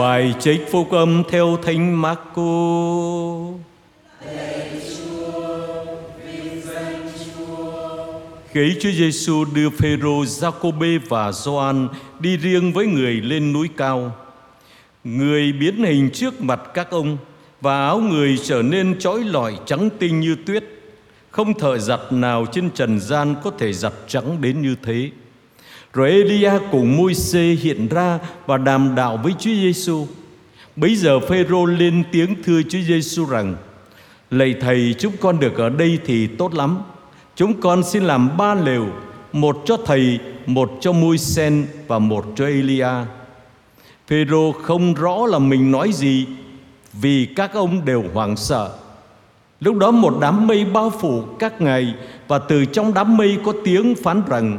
Bài 0.00 0.34
trích 0.40 0.68
phúc 0.70 0.90
âm 0.90 1.22
theo 1.30 1.58
Thánh 1.62 2.02
Marco. 2.02 2.42
Khi 8.50 8.76
Chúa 8.80 8.90
Giêsu 8.90 9.44
đưa 9.54 9.70
Phêrô, 9.70 10.24
Giacôbê 10.24 10.98
và 11.08 11.32
Gioan 11.32 11.88
đi 12.20 12.36
riêng 12.36 12.72
với 12.72 12.86
người 12.86 13.12
lên 13.12 13.52
núi 13.52 13.68
cao, 13.76 14.16
người 15.04 15.52
biến 15.52 15.84
hình 15.84 16.10
trước 16.12 16.40
mặt 16.40 16.60
các 16.74 16.90
ông 16.90 17.18
và 17.60 17.86
áo 17.86 17.98
người 17.98 18.38
trở 18.44 18.62
nên 18.62 18.98
chói 18.98 19.24
lọi 19.24 19.58
trắng 19.66 19.88
tinh 19.98 20.20
như 20.20 20.36
tuyết, 20.46 20.64
không 21.30 21.58
thợ 21.58 21.78
giặt 21.78 22.00
nào 22.10 22.46
trên 22.52 22.70
trần 22.70 23.00
gian 23.00 23.34
có 23.44 23.50
thể 23.58 23.72
giặt 23.72 23.92
trắng 24.08 24.40
đến 24.40 24.62
như 24.62 24.76
thế. 24.82 25.10
Rồi 25.92 26.10
Elia 26.10 26.52
cùng 26.70 26.96
Môi-se 26.96 27.40
hiện 27.40 27.88
ra 27.88 28.18
và 28.46 28.58
đàm 28.58 28.94
đạo 28.94 29.20
với 29.22 29.32
Chúa 29.38 29.50
Giêsu. 29.50 30.06
Bấy 30.76 30.96
giờ 30.96 31.20
Phêrô 31.20 31.66
lên 31.66 32.02
tiếng 32.12 32.42
thưa 32.44 32.62
Chúa 32.62 32.78
Giêsu 32.88 33.24
rằng: 33.24 33.56
Lạy 34.30 34.54
thầy, 34.60 34.94
chúng 34.98 35.12
con 35.20 35.40
được 35.40 35.56
ở 35.56 35.68
đây 35.68 35.98
thì 36.06 36.26
tốt 36.26 36.54
lắm. 36.54 36.78
Chúng 37.36 37.60
con 37.60 37.82
xin 37.82 38.04
làm 38.04 38.36
ba 38.36 38.54
lều, 38.54 38.86
một 39.32 39.62
cho 39.64 39.76
thầy, 39.86 40.18
một 40.46 40.70
cho 40.80 40.92
Môi-se 40.92 41.50
và 41.86 41.98
một 41.98 42.26
cho 42.36 42.46
Elia. 42.46 42.88
Phêrô 44.06 44.52
không 44.52 44.94
rõ 44.94 45.26
là 45.26 45.38
mình 45.38 45.70
nói 45.70 45.92
gì 45.92 46.26
vì 46.92 47.26
các 47.36 47.54
ông 47.54 47.84
đều 47.84 48.04
hoảng 48.14 48.36
sợ. 48.36 48.70
Lúc 49.60 49.76
đó 49.76 49.90
một 49.90 50.18
đám 50.20 50.46
mây 50.46 50.64
bao 50.64 50.90
phủ 50.90 51.22
các 51.38 51.60
ngài 51.60 51.94
và 52.28 52.38
từ 52.38 52.64
trong 52.64 52.94
đám 52.94 53.16
mây 53.16 53.38
có 53.44 53.52
tiếng 53.64 53.94
phán 53.94 54.22
rằng 54.28 54.58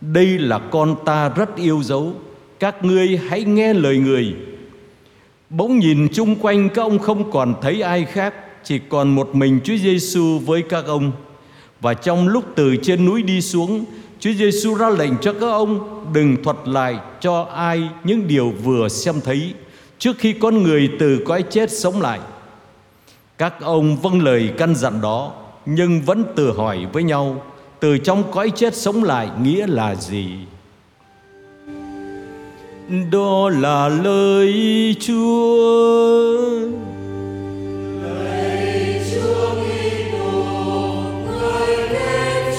đây 0.00 0.38
là 0.38 0.58
con 0.58 0.96
ta 1.04 1.28
rất 1.28 1.56
yêu 1.56 1.82
dấu. 1.82 2.12
Các 2.58 2.84
ngươi 2.84 3.20
hãy 3.28 3.44
nghe 3.44 3.74
lời 3.74 3.98
người. 3.98 4.34
Bỗng 5.50 5.78
nhìn 5.78 6.08
chung 6.12 6.36
quanh, 6.36 6.68
các 6.68 6.82
ông 6.82 6.98
không 6.98 7.30
còn 7.30 7.54
thấy 7.62 7.82
ai 7.82 8.04
khác, 8.04 8.34
Chỉ 8.64 8.78
còn 8.88 9.14
một 9.14 9.34
mình 9.34 9.60
Chúa 9.64 9.76
Giêsu 9.76 10.38
với 10.38 10.62
các 10.62 10.86
ông. 10.86 11.12
Và 11.80 11.94
trong 11.94 12.28
lúc 12.28 12.44
từ 12.54 12.76
trên 12.76 13.04
núi 13.04 13.22
đi 13.22 13.40
xuống, 13.40 13.84
Chúa 14.20 14.32
Giêsu 14.32 14.74
ra 14.74 14.88
lệnh 14.88 15.12
cho 15.22 15.32
các 15.32 15.46
ông 15.46 16.04
Đừng 16.12 16.42
thuật 16.42 16.56
lại 16.64 16.98
cho 17.20 17.42
ai 17.54 17.88
những 18.04 18.28
điều 18.28 18.50
vừa 18.50 18.88
xem 18.88 19.14
thấy 19.24 19.54
Trước 19.98 20.16
khi 20.18 20.32
con 20.32 20.62
người 20.62 20.90
từ 20.98 21.20
cõi 21.24 21.44
chết 21.50 21.70
sống 21.70 22.00
lại. 22.00 22.20
Các 23.38 23.60
ông 23.60 23.96
vâng 23.96 24.22
lời 24.22 24.50
căn 24.58 24.74
dặn 24.74 25.00
đó, 25.00 25.32
Nhưng 25.66 26.00
vẫn 26.02 26.24
tự 26.36 26.52
hỏi 26.52 26.86
với 26.92 27.02
nhau 27.02 27.42
từ 27.80 27.98
trong 27.98 28.30
cõi 28.32 28.52
chết 28.54 28.74
sống 28.74 29.04
lại 29.04 29.28
nghĩa 29.42 29.66
là 29.66 29.94
gì 29.94 30.32
đó 33.10 33.50
là 33.50 33.88
lời 33.88 34.52
chúa 35.00 36.40
Chúa 39.10 39.54
Kitô, 39.54 40.32
người 41.26 41.88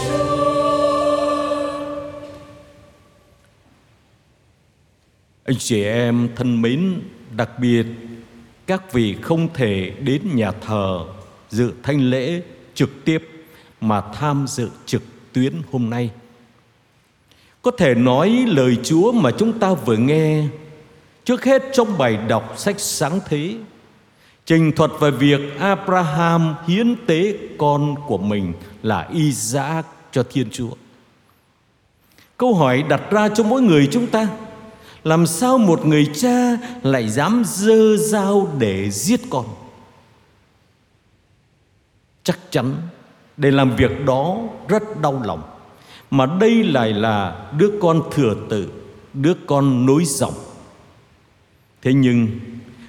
Chúa. 0.07 0.51
anh 5.43 5.57
chị 5.57 5.83
em 5.83 6.29
thân 6.35 6.61
mến 6.61 7.01
đặc 7.37 7.49
biệt 7.59 7.85
các 8.67 8.93
vị 8.93 9.15
không 9.21 9.53
thể 9.53 9.91
đến 9.99 10.21
nhà 10.33 10.51
thờ 10.51 10.99
dự 11.49 11.71
thanh 11.83 12.09
lễ 12.09 12.41
trực 12.73 13.05
tiếp 13.05 13.30
mà 13.81 14.01
tham 14.01 14.45
dự 14.47 14.69
trực 14.85 15.03
tuyến 15.33 15.61
hôm 15.71 15.89
nay. 15.89 16.09
Có 17.61 17.71
thể 17.77 17.95
nói 17.95 18.45
lời 18.47 18.77
Chúa 18.83 19.11
mà 19.11 19.31
chúng 19.37 19.59
ta 19.59 19.73
vừa 19.73 19.97
nghe, 19.97 20.43
trước 21.25 21.45
hết 21.45 21.63
trong 21.73 21.97
bài 21.97 22.17
đọc 22.17 22.53
sách 22.57 22.79
sáng 22.79 23.19
thế, 23.25 23.55
trình 24.45 24.71
thuật 24.75 24.91
về 24.99 25.11
việc 25.11 25.59
Abraham 25.59 26.55
hiến 26.67 26.95
tế 27.07 27.37
con 27.57 27.95
của 28.07 28.17
mình 28.17 28.53
là 28.83 29.09
Isaac 29.13 29.85
cho 30.11 30.23
Thiên 30.23 30.49
Chúa. 30.51 30.71
Câu 32.37 32.53
hỏi 32.53 32.83
đặt 32.89 33.01
ra 33.11 33.29
cho 33.29 33.43
mỗi 33.43 33.61
người 33.61 33.87
chúng 33.91 34.07
ta, 34.07 34.27
làm 35.03 35.27
sao 35.27 35.57
một 35.57 35.85
người 35.85 36.11
cha 36.15 36.57
lại 36.83 37.09
dám 37.09 37.43
dơ 37.45 37.97
dao 37.97 38.51
để 38.59 38.91
giết 38.91 39.21
con? 39.29 39.45
Chắc 42.23 42.39
chắn 42.51 42.75
để 43.37 43.51
làm 43.51 43.75
việc 43.75 44.05
đó 44.05 44.37
rất 44.67 45.01
đau 45.01 45.21
lòng. 45.25 45.41
Mà 46.11 46.25
đây 46.25 46.63
lại 46.63 46.93
là 46.93 47.45
đứa 47.57 47.71
con 47.81 48.01
thừa 48.11 48.35
tự, 48.49 48.71
đứa 49.13 49.33
con 49.47 49.85
nối 49.85 50.05
dòng. 50.05 50.33
Thế 51.81 51.93
nhưng, 51.93 52.27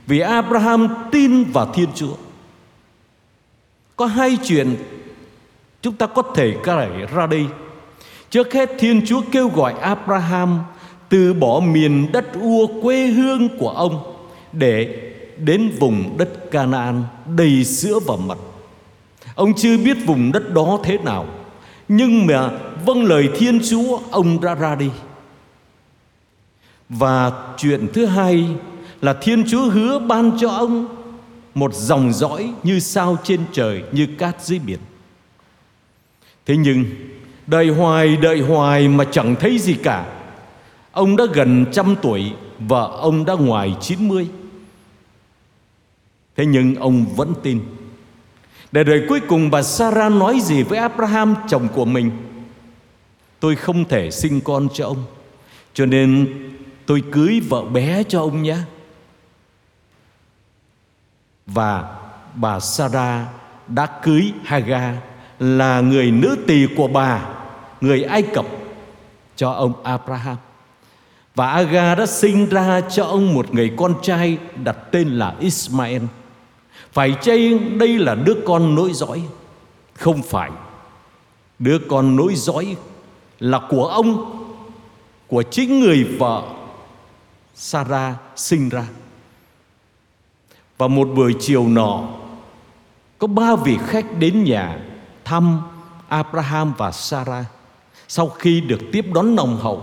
vì 0.06 0.20
abraham 0.20 0.88
tin 1.12 1.44
vào 1.44 1.72
thiên 1.74 1.88
chúa, 1.94 2.14
có 3.96 4.06
hai 4.06 4.38
chuyện 4.44 4.76
chúng 5.82 5.94
ta 5.94 6.06
có 6.06 6.22
thể 6.34 6.56
kể 6.64 7.06
ra 7.14 7.26
đây. 7.26 7.46
Trước 8.30 8.52
hết, 8.52 8.70
thiên 8.78 9.06
chúa 9.06 9.22
kêu 9.32 9.48
gọi 9.48 9.72
abraham 9.72 10.60
từ 11.08 11.34
bỏ 11.34 11.60
miền 11.60 12.12
đất 12.12 12.26
ua 12.40 12.82
quê 12.82 13.06
hương 13.06 13.48
của 13.58 13.68
ông 13.68 14.16
để 14.52 15.10
đến 15.38 15.72
vùng 15.80 16.18
đất 16.18 16.50
Canaan 16.50 17.04
đầy 17.36 17.64
sữa 17.64 17.98
và 18.06 18.16
mật. 18.16 18.38
Ông 19.34 19.54
chưa 19.56 19.76
biết 19.76 19.96
vùng 20.06 20.32
đất 20.32 20.52
đó 20.52 20.78
thế 20.84 20.98
nào. 20.98 21.26
Nhưng 21.88 22.26
mà 22.26 22.50
vâng 22.86 23.04
lời 23.04 23.28
Thiên 23.36 23.60
Chúa, 23.70 24.00
Ông 24.10 24.40
ra 24.40 24.54
ra 24.54 24.74
đi. 24.74 24.90
Và 26.88 27.32
chuyện 27.58 27.88
thứ 27.92 28.06
hai 28.06 28.48
Là 29.00 29.12
Thiên 29.12 29.44
Chúa 29.48 29.70
hứa 29.70 29.98
ban 29.98 30.38
cho 30.40 30.50
ông 30.50 30.86
Một 31.54 31.74
dòng 31.74 32.12
dõi 32.12 32.52
như 32.62 32.80
sao 32.80 33.16
trên 33.24 33.40
trời, 33.52 33.82
Như 33.92 34.06
cát 34.18 34.44
dưới 34.44 34.58
biển. 34.58 34.78
Thế 36.46 36.56
nhưng 36.56 36.84
Đợi 37.46 37.68
hoài 37.68 38.16
đợi 38.16 38.40
hoài 38.40 38.88
mà 38.88 39.04
chẳng 39.04 39.36
thấy 39.40 39.58
gì 39.58 39.74
cả. 39.74 40.06
Ông 40.92 41.16
đã 41.16 41.24
gần 41.34 41.66
trăm 41.72 41.96
tuổi 42.02 42.32
Và 42.58 42.82
ông 42.82 43.24
đã 43.24 43.34
ngoài 43.34 43.76
chín 43.80 44.08
mươi. 44.08 44.28
Thế 46.36 46.46
nhưng 46.46 46.74
ông 46.74 47.04
vẫn 47.16 47.34
tin 47.42 47.60
để 48.72 48.84
rồi 48.84 49.04
cuối 49.08 49.20
cùng 49.28 49.50
bà 49.50 49.62
Sarah 49.62 50.12
nói 50.12 50.40
gì 50.40 50.62
với 50.62 50.78
Abraham, 50.78 51.36
chồng 51.48 51.68
của 51.74 51.84
mình? 51.84 52.10
Tôi 53.40 53.56
không 53.56 53.84
thể 53.84 54.10
sinh 54.10 54.40
con 54.40 54.68
cho 54.74 54.86
ông, 54.86 55.04
Cho 55.74 55.86
nên 55.86 56.28
tôi 56.86 57.02
cưới 57.12 57.40
vợ 57.48 57.62
bé 57.62 58.02
cho 58.08 58.20
ông 58.20 58.42
nhé. 58.42 58.56
Và 61.46 61.98
bà 62.34 62.60
Sarah 62.60 63.26
đã 63.68 63.86
cưới 64.02 64.32
Hagar, 64.44 64.94
Là 65.38 65.80
người 65.80 66.10
nữ 66.10 66.36
tỳ 66.46 66.66
của 66.76 66.88
bà, 66.88 67.28
Người 67.80 68.02
Ai 68.02 68.22
Cập, 68.22 68.46
Cho 69.36 69.50
ông 69.50 69.84
Abraham. 69.84 70.36
Và 71.34 71.50
Aga 71.50 71.94
đã 71.94 72.06
sinh 72.06 72.48
ra 72.48 72.80
cho 72.80 73.04
ông 73.04 73.34
một 73.34 73.54
người 73.54 73.72
con 73.76 73.94
trai 74.02 74.38
Đặt 74.64 74.76
tên 74.90 75.08
là 75.08 75.34
Ismael 75.40 76.02
phải 76.92 77.16
chăng 77.22 77.78
đây 77.78 77.98
là 77.98 78.14
đứa 78.14 78.34
con 78.46 78.74
nối 78.74 78.92
dõi. 78.92 79.22
Không 79.94 80.22
phải. 80.22 80.50
Đứa 81.58 81.78
con 81.88 82.16
nối 82.16 82.34
dõi 82.34 82.76
là 83.38 83.60
của 83.68 83.86
ông, 83.86 84.38
Của 85.26 85.42
chính 85.42 85.80
người 85.80 86.04
vợ 86.04 86.42
Sarah 87.54 88.16
sinh 88.36 88.68
ra. 88.68 88.86
Và 90.78 90.88
một 90.88 91.08
buổi 91.14 91.34
chiều 91.40 91.68
nọ, 91.68 92.04
Có 93.18 93.26
ba 93.26 93.56
vị 93.56 93.78
khách 93.86 94.18
đến 94.18 94.44
nhà 94.44 94.78
Thăm 95.24 95.60
Abraham 96.08 96.74
và 96.78 96.92
Sarah 96.92 97.46
Sau 98.08 98.28
khi 98.28 98.60
được 98.60 98.80
tiếp 98.92 99.06
đón 99.14 99.34
nồng 99.34 99.56
hậu. 99.56 99.82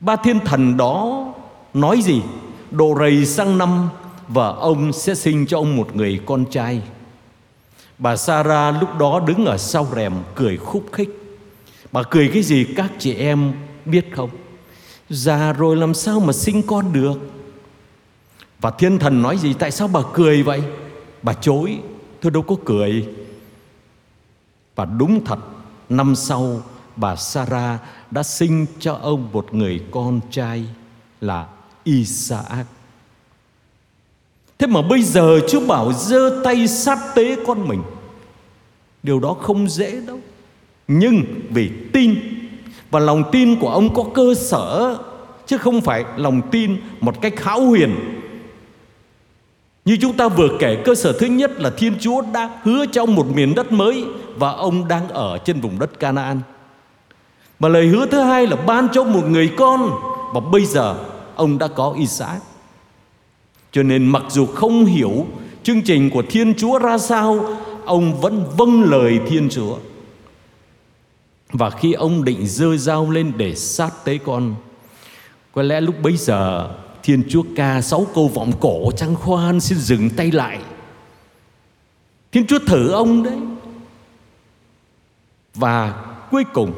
Ba 0.00 0.16
thiên 0.16 0.40
thần 0.40 0.76
đó 0.76 1.26
nói 1.74 2.00
gì? 2.02 2.22
Độ 2.70 2.94
rầy 2.98 3.26
sang 3.26 3.58
năm 3.58 3.88
và 4.28 4.48
ông 4.48 4.92
sẽ 4.92 5.14
sinh 5.14 5.46
cho 5.46 5.58
ông 5.58 5.76
một 5.76 5.96
người 5.96 6.20
con 6.26 6.44
trai. 6.50 6.82
Bà 7.98 8.16
Sarah 8.16 8.80
lúc 8.80 8.98
đó 8.98 9.20
đứng 9.26 9.46
ở 9.46 9.58
sau 9.58 9.86
rèm 9.94 10.12
cười 10.34 10.56
khúc 10.56 10.86
khích. 10.92 11.08
Bà 11.92 12.02
cười 12.02 12.30
cái 12.34 12.42
gì 12.42 12.66
các 12.76 12.92
chị 12.98 13.14
em 13.14 13.52
biết 13.84 14.06
không? 14.16 14.30
Già 15.08 15.52
rồi 15.52 15.76
làm 15.76 15.94
sao 15.94 16.20
mà 16.20 16.32
sinh 16.32 16.62
con 16.62 16.92
được? 16.92 17.18
Và 18.60 18.70
thiên 18.70 18.98
thần 18.98 19.22
nói 19.22 19.38
gì? 19.38 19.54
Tại 19.54 19.70
sao 19.70 19.88
bà 19.88 20.00
cười 20.14 20.42
vậy? 20.42 20.62
Bà 21.22 21.32
chối, 21.32 21.78
tôi 22.20 22.30
đâu 22.32 22.42
có 22.42 22.56
cười. 22.64 23.08
Và 24.74 24.84
đúng 24.84 25.24
thật, 25.24 25.38
năm 25.88 26.14
sau 26.16 26.62
bà 26.96 27.16
Sarah 27.16 27.80
đã 28.10 28.22
sinh 28.22 28.66
cho 28.78 28.94
ông 28.94 29.28
một 29.32 29.54
người 29.54 29.82
con 29.90 30.20
trai 30.30 30.64
là 31.20 31.46
Isaac. 31.84 32.66
Thế 34.58 34.66
mà 34.66 34.82
bây 34.82 35.02
giờ 35.02 35.40
Chúa 35.48 35.60
bảo 35.60 35.92
giơ 35.92 36.40
tay 36.44 36.68
sát 36.68 36.98
tế 37.14 37.36
con 37.46 37.68
mình 37.68 37.82
Điều 39.02 39.20
đó 39.20 39.36
không 39.40 39.68
dễ 39.68 40.00
đâu 40.06 40.18
Nhưng 40.88 41.24
vì 41.50 41.70
tin, 41.92 42.14
Và 42.90 43.00
lòng 43.00 43.24
tin 43.32 43.56
của 43.56 43.68
ông 43.68 43.94
có 43.94 44.04
cơ 44.14 44.34
sở, 44.34 44.98
chứ 45.46 45.58
không 45.58 45.80
phải 45.80 46.04
lòng 46.16 46.42
tin 46.50 46.76
một 47.00 47.20
cách 47.20 47.44
hão 47.44 47.60
huyền 47.60 48.18
như 49.88 49.96
chúng 50.00 50.16
ta 50.16 50.28
vừa 50.28 50.48
kể, 50.58 50.82
cơ 50.84 50.94
sở 50.94 51.12
thứ 51.12 51.26
nhất 51.26 51.60
là 51.60 51.70
Thiên 51.70 51.94
Chúa 52.00 52.22
đã 52.32 52.50
hứa 52.62 52.86
cho 52.92 53.02
ông 53.02 53.14
một 53.14 53.26
miền 53.34 53.54
đất 53.54 53.72
mới, 53.72 54.04
và 54.36 54.50
ông 54.50 54.88
đang 54.88 55.08
ở 55.08 55.38
trên 55.38 55.60
vùng 55.60 55.78
đất 55.78 56.00
Canaan. 56.00 56.40
Và 57.58 57.68
lời 57.68 57.86
hứa 57.86 58.06
thứ 58.06 58.20
hai 58.20 58.46
là 58.46 58.56
ban 58.56 58.88
cho 58.92 59.04
một 59.04 59.24
người 59.28 59.50
con, 59.56 59.90
và 60.34 60.40
bây 60.40 60.64
giờ 60.64 60.96
ông 61.34 61.58
đã 61.58 61.68
có 61.68 61.94
Isaac. 61.98 62.42
Cho 63.72 63.82
nên 63.82 64.06
mặc 64.06 64.22
dù 64.28 64.46
không 64.46 64.84
hiểu 64.84 65.26
chương 65.62 65.82
trình 65.82 66.10
của 66.10 66.22
Thiên 66.30 66.54
Chúa 66.54 66.78
ra 66.78 66.98
sao, 66.98 67.56
ông 67.84 68.20
vẫn 68.20 68.44
vâng 68.56 68.82
lời 68.82 69.20
Thiên 69.28 69.48
Chúa. 69.50 69.76
Và 71.52 71.70
khi 71.70 71.92
ông 71.92 72.24
định 72.24 72.46
dơ 72.46 72.76
dao 72.76 73.10
lên 73.10 73.32
để 73.36 73.54
sát 73.54 74.04
tế 74.04 74.18
con, 74.18 74.54
có 75.52 75.62
lẽ 75.62 75.80
lúc 75.80 75.94
bấy 76.02 76.16
giờ 76.16 76.70
Thiên 77.02 77.22
Chúa 77.28 77.42
ca 77.56 77.82
sáu 77.82 78.06
câu 78.14 78.28
vọng 78.28 78.52
cổ 78.60 78.90
trăng 78.96 79.14
khoan 79.14 79.60
xin 79.60 79.78
dừng 79.78 80.10
tay 80.10 80.30
lại 80.30 80.58
Thiên 82.32 82.46
Chúa 82.46 82.58
thử 82.58 82.90
ông 82.90 83.22
đấy 83.22 83.38
Và 85.54 86.04
cuối 86.30 86.44
cùng 86.52 86.72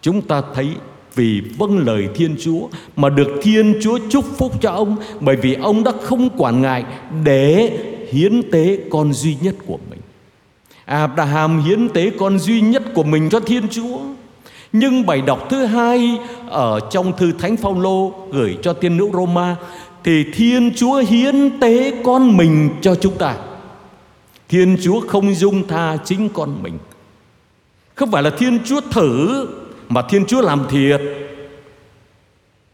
Chúng 0.00 0.22
ta 0.22 0.42
thấy 0.54 0.76
vì 1.14 1.42
vâng 1.58 1.78
lời 1.78 2.08
Thiên 2.14 2.36
Chúa 2.40 2.68
Mà 2.96 3.08
được 3.08 3.28
Thiên 3.42 3.74
Chúa 3.82 3.98
chúc 4.10 4.24
phúc 4.38 4.52
cho 4.60 4.70
ông, 4.70 4.96
Bởi 5.20 5.36
vì 5.36 5.54
ông 5.54 5.84
đã 5.84 5.92
không 6.02 6.28
quản 6.36 6.62
ngại 6.62 6.84
Để 7.24 7.78
hiến 8.12 8.50
tế 8.50 8.78
con 8.90 9.12
duy 9.12 9.36
nhất 9.40 9.54
của 9.66 9.78
mình 9.90 10.00
Abraham 10.84 11.62
hiến 11.62 11.88
tế 11.88 12.10
con 12.18 12.38
duy 12.38 12.60
nhất 12.60 12.82
của 12.94 13.02
mình 13.02 13.28
cho 13.30 13.40
Thiên 13.40 13.68
Chúa 13.68 13.98
nhưng 14.72 15.06
bài 15.06 15.22
đọc 15.26 15.46
thứ 15.50 15.64
hai 15.64 16.18
ở 16.48 16.80
trong 16.90 17.16
thư 17.16 17.32
Thánh 17.32 17.56
Phaolô 17.56 18.12
gửi 18.32 18.58
cho 18.62 18.72
tiên 18.72 18.96
nữ 18.96 19.08
Roma 19.12 19.56
thì 20.04 20.24
Thiên 20.34 20.72
Chúa 20.76 20.96
hiến 20.96 21.60
tế 21.60 21.92
con 22.04 22.36
mình 22.36 22.70
cho 22.80 22.94
chúng 22.94 23.18
ta. 23.18 23.36
Thiên 24.48 24.76
Chúa 24.82 25.00
không 25.00 25.34
dung 25.34 25.66
tha 25.66 25.96
chính 26.04 26.28
con 26.28 26.62
mình. 26.62 26.78
Không 27.94 28.10
phải 28.10 28.22
là 28.22 28.30
Thiên 28.30 28.58
Chúa 28.64 28.80
thử 28.80 29.46
mà 29.88 30.02
Thiên 30.08 30.26
Chúa 30.26 30.40
làm 30.40 30.66
thiệt. 30.70 31.00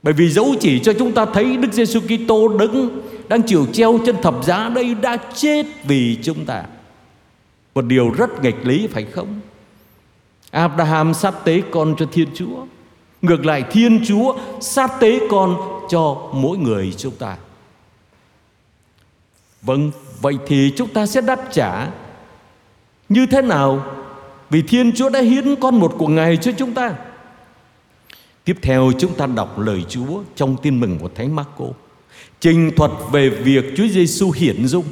Bởi 0.02 0.14
vì 0.14 0.28
dấu 0.28 0.54
chỉ 0.60 0.80
cho 0.80 0.92
chúng 0.98 1.12
ta 1.12 1.24
thấy 1.24 1.56
Đức 1.56 1.72
Giêsu 1.72 2.00
Kitô 2.00 2.48
đứng 2.48 3.02
đang 3.28 3.42
chịu 3.42 3.66
treo 3.72 3.98
trên 4.06 4.22
thập 4.22 4.44
giá 4.44 4.68
đây 4.68 4.94
đã 4.94 5.16
chết 5.34 5.66
vì 5.84 6.18
chúng 6.22 6.44
ta. 6.44 6.64
Một 7.74 7.84
điều 7.84 8.10
rất 8.10 8.42
nghịch 8.42 8.66
lý 8.66 8.86
phải 8.86 9.04
không? 9.04 9.40
Abraham 10.54 11.14
sát 11.14 11.44
tế 11.44 11.62
con 11.70 11.94
cho 11.98 12.06
Thiên 12.12 12.28
Chúa 12.34 12.66
Ngược 13.22 13.46
lại 13.46 13.64
Thiên 13.70 14.04
Chúa 14.06 14.34
sát 14.60 14.90
tế 15.00 15.20
con 15.30 15.56
cho 15.88 16.30
mỗi 16.32 16.58
người 16.58 16.94
chúng 16.96 17.14
ta 17.16 17.36
Vâng, 19.62 19.90
vậy 20.20 20.38
thì 20.46 20.72
chúng 20.76 20.88
ta 20.88 21.06
sẽ 21.06 21.20
đáp 21.20 21.40
trả 21.52 21.88
Như 23.08 23.26
thế 23.26 23.42
nào? 23.42 23.84
Vì 24.50 24.62
Thiên 24.62 24.92
Chúa 24.92 25.08
đã 25.08 25.20
hiến 25.20 25.56
con 25.56 25.78
một 25.78 25.94
của 25.98 26.08
Ngài 26.08 26.36
cho 26.36 26.52
chúng 26.52 26.74
ta 26.74 26.94
Tiếp 28.44 28.58
theo 28.62 28.92
chúng 28.98 29.14
ta 29.14 29.26
đọc 29.26 29.58
lời 29.58 29.84
Chúa 29.88 30.22
trong 30.36 30.56
tin 30.62 30.80
mừng 30.80 30.98
của 30.98 31.08
Thánh 31.14 31.36
Marco 31.36 31.64
Trình 32.40 32.70
thuật 32.76 32.90
về 33.12 33.28
việc 33.28 33.64
Chúa 33.76 33.86
Giêsu 33.86 34.30
hiển 34.30 34.66
dung 34.66 34.84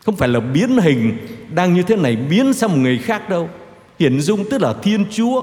Không 0.00 0.16
phải 0.16 0.28
là 0.28 0.40
biến 0.40 0.78
hình 0.78 1.16
đang 1.54 1.74
như 1.74 1.82
thế 1.82 1.96
này 1.96 2.16
biến 2.16 2.52
sang 2.52 2.70
một 2.70 2.78
người 2.78 2.98
khác 2.98 3.28
đâu 3.28 3.48
Hiển 3.98 4.20
dung 4.20 4.44
tức 4.50 4.62
là 4.62 4.74
Thiên 4.82 5.04
Chúa 5.10 5.42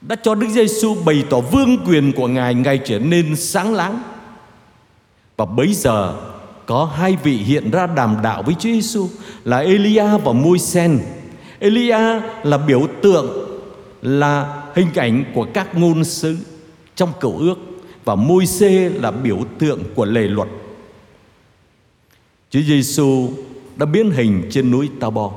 đã 0.00 0.16
cho 0.22 0.34
Đức 0.34 0.48
Giêsu 0.48 0.94
bày 0.94 1.24
tỏ 1.30 1.40
vương 1.40 1.78
quyền 1.86 2.12
của 2.12 2.28
Ngài, 2.28 2.54
ngày 2.54 2.80
trở 2.84 2.98
nên 2.98 3.36
sáng 3.36 3.74
láng. 3.74 4.02
Và 5.36 5.44
bấy 5.44 5.74
giờ 5.74 6.14
có 6.66 6.84
hai 6.84 7.16
vị 7.22 7.36
hiện 7.36 7.70
ra 7.70 7.86
đàm 7.86 8.16
đạo 8.22 8.42
với 8.42 8.54
Chúa 8.54 8.68
Giêsu 8.68 9.08
là 9.44 9.58
Elia 9.58 10.18
và 10.24 10.32
Môi-sen. 10.32 10.98
Elia 11.58 12.20
là 12.42 12.58
biểu 12.66 12.88
tượng, 13.02 13.48
là 14.02 14.62
hình 14.74 14.88
ảnh 14.94 15.24
của 15.34 15.46
các 15.54 15.74
ngôn 15.74 16.04
sứ 16.04 16.36
trong 16.94 17.12
cựu 17.20 17.38
ước 17.38 17.58
và 18.04 18.14
môi 18.14 18.46
xê 18.46 18.88
là 18.88 19.10
biểu 19.10 19.38
tượng 19.58 19.82
của 19.94 20.04
lề 20.04 20.20
luật. 20.20 20.48
Chúa 22.50 22.60
Giêsu 22.60 23.30
đã 23.76 23.86
biến 23.86 24.10
hình 24.10 24.42
trên 24.50 24.70
núi 24.70 24.90
Ta 25.00 25.10
Bo. 25.10 25.32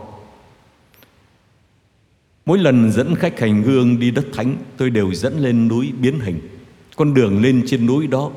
Mỗi 2.45 2.59
lần 2.59 2.91
dẫn 2.91 3.15
khách 3.15 3.39
hành 3.39 3.63
hương 3.63 3.99
đi 3.99 4.11
đất 4.11 4.25
thánh, 4.33 4.55
Tôi 4.77 4.89
đều 4.89 5.13
dẫn 5.13 5.39
lên 5.39 5.67
núi 5.67 5.91
biến 6.01 6.19
hình 6.19 6.39
Con 6.95 7.13
đường 7.13 7.41
lên 7.41 7.63
trên 7.67 7.85
núi 7.85 8.07
đó 8.07 8.31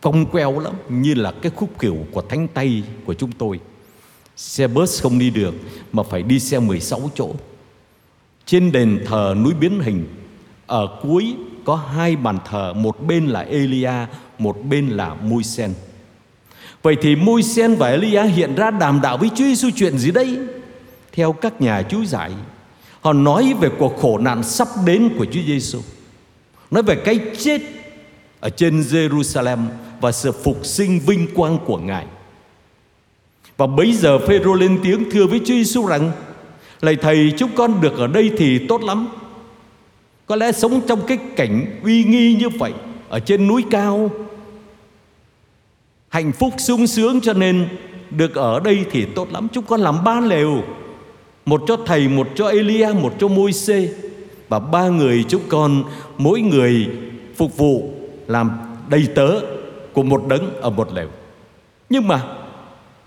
Cong 0.00 0.26
queo 0.26 0.58
lắm, 0.58 0.72
Như 0.88 1.14
là 1.14 1.32
cái 1.42 1.52
khúc 1.56 1.70
kiểu 1.80 1.96
của 2.12 2.22
thánh 2.22 2.48
tay 2.48 2.82
của 3.04 3.14
chúng 3.14 3.32
tôi 3.32 3.60
Xe 4.36 4.66
bus 4.66 5.02
không 5.02 5.18
đi 5.18 5.30
được 5.30 5.54
Mà 5.92 6.02
phải 6.02 6.22
đi 6.22 6.40
xe 6.40 6.58
16 6.58 7.10
chỗ 7.14 7.30
Trên 8.46 8.72
đền 8.72 9.04
thờ 9.06 9.34
núi 9.44 9.54
biến 9.54 9.80
hình, 9.80 10.06
Ở 10.66 10.98
cuối 11.02 11.34
có 11.64 11.76
hai 11.76 12.16
bàn 12.16 12.38
thờ, 12.50 12.72
Một 12.72 13.06
bên 13.06 13.26
là 13.26 13.40
Elia, 13.40 14.06
Một 14.38 14.56
bên 14.64 14.88
là 14.88 15.14
Môi 15.14 15.44
Sen 15.44 15.74
Vậy 16.82 16.96
thì 17.02 17.16
Môi 17.16 17.42
Sen 17.42 17.74
và 17.74 17.88
Elia 17.88 18.22
hiện 18.22 18.54
ra 18.54 18.70
đàm 18.70 19.00
đạo 19.00 19.18
với 19.18 19.28
Chúa 19.28 19.44
Giêsu 19.44 19.68
chuyện 19.76 19.98
gì 19.98 20.10
đây? 20.10 20.38
Theo 21.12 21.32
các 21.32 21.60
nhà 21.60 21.82
chú 21.82 22.04
giải, 22.04 22.32
Họ 23.00 23.12
nói 23.12 23.54
về 23.60 23.68
cuộc 23.78 23.96
khổ 24.00 24.18
nạn 24.18 24.42
sắp 24.42 24.68
đến 24.86 25.10
của 25.18 25.24
Chúa 25.24 25.40
Giêsu. 25.46 25.80
Nói 26.70 26.82
về 26.82 26.96
cái 27.04 27.18
chết 27.38 27.62
ở 28.40 28.50
trên 28.50 28.80
Jerusalem 28.80 29.58
và 30.00 30.12
sự 30.12 30.32
phục 30.32 30.66
sinh 30.66 31.00
vinh 31.00 31.26
quang 31.34 31.58
của 31.66 31.78
Ngài. 31.78 32.06
Và 33.56 33.66
bấy 33.66 33.92
giờ 33.92 34.18
Phêrô 34.18 34.54
lên 34.54 34.78
tiếng 34.82 35.10
thưa 35.10 35.26
với 35.26 35.38
Chúa 35.38 35.54
Giêsu 35.54 35.86
rằng: 35.86 36.12
"Lạy 36.80 36.96
thầy, 36.96 37.32
chúng 37.36 37.50
con 37.54 37.80
được 37.80 37.98
ở 37.98 38.06
đây 38.06 38.30
thì 38.36 38.58
tốt 38.68 38.82
lắm. 38.82 39.08
Có 40.26 40.36
lẽ 40.36 40.52
sống 40.52 40.80
trong 40.88 41.00
cái 41.06 41.18
cảnh 41.36 41.80
uy 41.84 42.04
nghi 42.04 42.34
như 42.34 42.48
vậy 42.48 42.72
ở 43.08 43.20
trên 43.20 43.48
núi 43.48 43.64
cao, 43.70 44.10
hạnh 46.08 46.32
phúc 46.32 46.54
sung 46.58 46.86
sướng 46.86 47.20
cho 47.20 47.32
nên 47.32 47.68
được 48.10 48.34
ở 48.34 48.60
đây 48.60 48.84
thì 48.90 49.04
tốt 49.04 49.28
lắm. 49.32 49.48
Chúng 49.52 49.64
con 49.64 49.80
làm 49.80 50.04
ba 50.04 50.20
lều 50.20 50.62
một 51.46 51.62
cho 51.66 51.76
thầy, 51.86 52.08
một 52.08 52.28
cho 52.34 52.48
Elia, 52.48 52.88
một 53.02 53.12
cho 53.18 53.28
môi 53.28 53.52
xê 53.52 53.88
Và 54.48 54.58
ba 54.58 54.88
người 54.88 55.24
chúng 55.28 55.42
con 55.48 55.84
Mỗi 56.18 56.40
người 56.40 56.88
phục 57.36 57.56
vụ 57.56 57.90
Làm 58.26 58.50
đầy 58.88 59.06
tớ 59.14 59.40
Của 59.92 60.02
một 60.02 60.24
đấng 60.28 60.60
ở 60.60 60.70
một 60.70 60.92
lều 60.92 61.08
Nhưng 61.90 62.08
mà 62.08 62.22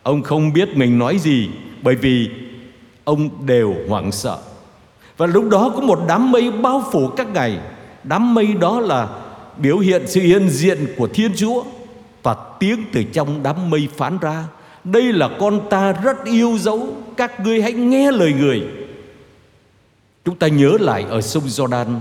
Ông 0.07 0.23
không 0.23 0.53
biết 0.53 0.77
mình 0.77 0.99
nói 0.99 1.17
gì, 1.17 1.49
Bởi 1.81 1.95
vì 1.95 2.29
ông 3.03 3.29
đều 3.45 3.75
hoảng 3.89 4.11
sợ. 4.11 4.37
Và 5.17 5.25
lúc 5.25 5.49
đó 5.49 5.73
có 5.75 5.81
một 5.81 5.99
đám 6.07 6.31
mây 6.31 6.51
bao 6.51 6.83
phủ 6.91 7.07
các 7.07 7.27
ngài. 7.33 7.59
Đám 8.03 8.33
mây 8.33 8.53
đó 8.53 8.79
là 8.79 9.07
biểu 9.57 9.77
hiện 9.77 10.07
sự 10.07 10.21
hiện 10.21 10.49
diện 10.49 10.87
của 10.97 11.07
Thiên 11.07 11.31
Chúa 11.35 11.63
Và 12.23 12.35
tiếng 12.59 12.83
từ 12.93 13.03
trong 13.03 13.43
đám 13.43 13.69
mây 13.69 13.87
phán 13.97 14.17
ra. 14.17 14.43
Đây 14.83 15.13
là 15.13 15.29
con 15.39 15.69
ta 15.69 15.91
rất 15.91 16.25
yêu 16.25 16.57
dấu, 16.57 16.87
Các 17.17 17.39
ngươi 17.39 17.61
hãy 17.61 17.73
nghe 17.73 18.11
lời 18.11 18.33
người. 18.39 18.63
Chúng 20.25 20.35
ta 20.35 20.47
nhớ 20.47 20.77
lại 20.79 21.05
ở 21.09 21.21
sông 21.21 21.43
Jordan 21.43 21.99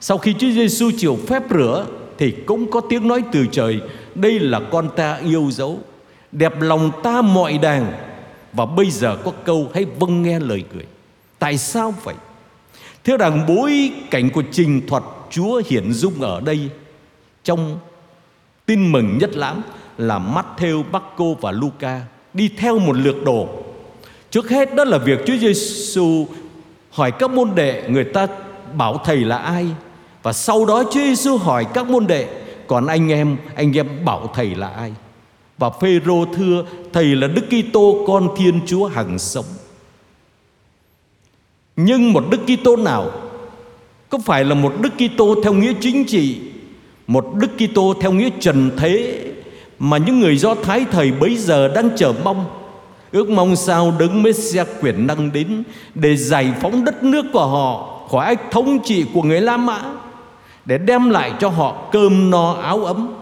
Sau 0.00 0.18
khi 0.18 0.34
Chúa 0.38 0.50
Giêsu 0.50 0.90
chịu 0.96 1.18
phép 1.26 1.42
rửa 1.50 1.86
Thì 2.18 2.30
cũng 2.30 2.70
có 2.70 2.80
tiếng 2.80 3.08
nói 3.08 3.22
từ 3.32 3.46
trời, 3.52 3.80
Đây 4.14 4.40
là 4.40 4.60
con 4.70 4.88
ta 4.96 5.16
yêu 5.24 5.48
dấu. 5.50 5.80
Đẹp 6.32 6.60
lòng 6.60 6.90
ta 7.02 7.22
mọi 7.22 7.58
đàng. 7.58 7.92
Và 8.52 8.66
bây 8.66 8.90
giờ 8.90 9.16
có 9.24 9.32
câu 9.44 9.70
hãy 9.74 9.84
vâng 9.84 10.22
nghe 10.22 10.40
lời 10.40 10.64
người. 10.74 10.86
Tại 11.38 11.58
sao 11.58 11.94
vậy? 12.04 12.14
Thế 13.04 13.16
rằng 13.16 13.44
bối 13.48 13.92
cảnh 14.10 14.30
của 14.30 14.42
trình 14.52 14.86
thuật 14.86 15.02
Chúa 15.30 15.62
hiển 15.66 15.92
dung 15.92 16.20
ở 16.20 16.40
đây 16.40 16.70
Trong 17.44 17.78
tin 18.66 18.92
mừng 18.92 19.18
nhất 19.18 19.30
lãm 19.36 19.62
là 19.98 20.18
Matthew, 20.18 20.84
Marco 20.92 21.24
và 21.40 21.50
Luca 21.50 22.00
đi 22.34 22.50
theo 22.56 22.78
một 22.78 22.96
lượt 22.96 23.16
đồ. 23.24 23.48
Trước 24.30 24.50
hết 24.50 24.74
đó 24.74 24.84
là 24.84 24.98
việc 24.98 25.18
Chúa 25.26 25.36
Giêsu 25.36 26.26
hỏi 26.90 27.12
các 27.18 27.30
môn 27.30 27.54
đệ 27.54 27.88
người 27.88 28.04
ta 28.04 28.26
bảo 28.74 29.00
thầy 29.04 29.16
là 29.16 29.36
ai. 29.36 29.66
Và 30.22 30.32
sau 30.32 30.64
đó 30.64 30.82
Chúa 30.84 31.00
Giêsu 31.00 31.36
hỏi 31.36 31.66
các 31.74 31.86
môn 31.86 32.06
đệ 32.06 32.28
còn 32.66 32.86
anh 32.86 33.12
em 33.12 33.36
anh 33.54 33.76
em 33.76 34.04
bảo 34.04 34.30
thầy 34.34 34.54
là 34.54 34.68
ai? 34.68 34.92
Và 35.58 35.70
Phêrô 35.70 36.24
thưa 36.34 36.64
thầy 36.92 37.04
là 37.04 37.26
Đức 37.26 37.44
Kitô 37.50 38.04
con 38.06 38.28
Thiên 38.36 38.60
Chúa 38.66 38.86
hằng 38.86 39.18
sống. 39.18 39.44
Nhưng 41.76 42.12
một 42.12 42.24
Đức 42.30 42.40
Kitô 42.46 42.76
nào 42.76 43.10
có 44.08 44.18
phải 44.18 44.44
là 44.44 44.54
một 44.54 44.74
Đức 44.80 44.92
Kitô 44.98 45.34
theo 45.42 45.52
nghĩa 45.52 45.72
chính 45.80 46.04
trị, 46.04 46.40
một 47.06 47.26
Đức 47.34 47.50
Kitô 47.58 47.94
theo 48.00 48.12
nghĩa 48.12 48.30
trần 48.40 48.70
thế 48.76 49.24
mà 49.78 49.98
những 49.98 50.20
người 50.20 50.36
Do 50.36 50.54
Thái 50.54 50.84
thời 50.92 51.12
bấy 51.12 51.36
giờ 51.36 51.68
đang 51.68 51.90
chờ 51.96 52.12
mong 52.24 52.44
ước 53.12 53.30
mong 53.30 53.56
sao 53.56 53.94
đấng 53.98 54.22
Messia 54.22 54.64
quyền 54.82 55.06
năng 55.06 55.32
đến 55.32 55.62
để 55.94 56.16
giải 56.16 56.52
phóng 56.60 56.84
đất 56.84 57.02
nước 57.02 57.26
của 57.32 57.46
họ 57.46 57.98
khỏi 58.10 58.26
ách 58.26 58.50
thống 58.50 58.78
trị 58.84 59.04
của 59.14 59.22
người 59.22 59.40
La 59.40 59.56
Mã 59.56 59.80
để 60.64 60.78
đem 60.78 61.10
lại 61.10 61.32
cho 61.40 61.48
họ 61.48 61.88
cơm 61.92 62.30
no 62.30 62.52
áo 62.52 62.84
ấm. 62.84 63.14